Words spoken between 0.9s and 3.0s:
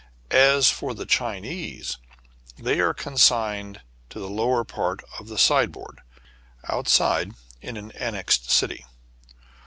the Chinese, they are